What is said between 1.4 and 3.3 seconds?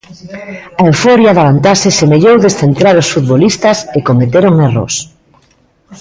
vantaxe semellou descentrar os